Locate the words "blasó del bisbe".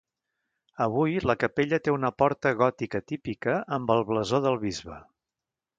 4.13-5.01